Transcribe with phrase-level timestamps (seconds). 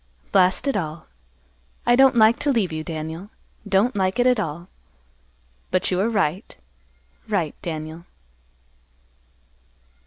[0.31, 1.05] Blast it all!
[1.85, 3.29] I don't like to leave you, Daniel.
[3.69, 4.67] Don't like it at all.
[5.69, 6.57] But you are right,
[7.29, 8.05] right, Daniel."